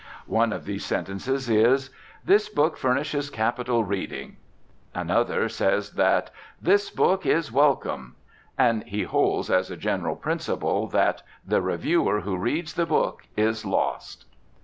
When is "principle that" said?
10.15-11.21